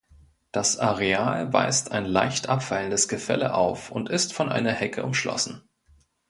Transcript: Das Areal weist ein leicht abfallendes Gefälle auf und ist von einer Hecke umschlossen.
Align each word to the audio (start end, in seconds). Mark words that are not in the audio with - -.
Das 0.51 0.79
Areal 0.79 1.53
weist 1.53 1.91
ein 1.91 2.05
leicht 2.07 2.49
abfallendes 2.49 3.07
Gefälle 3.07 3.53
auf 3.53 3.91
und 3.91 4.09
ist 4.09 4.33
von 4.33 4.49
einer 4.49 4.71
Hecke 4.71 5.03
umschlossen. 5.03 5.61